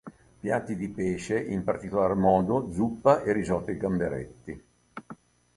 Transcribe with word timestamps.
Piatti 0.39 0.75
di 0.75 0.89
Pesce, 0.89 1.39
in 1.39 1.63
particolar 1.63 2.15
modo 2.15 2.71
zuppa 2.71 3.21
e 3.21 3.33
risotto 3.33 3.69
ai 3.69 3.77
gamberetti. 3.77 4.63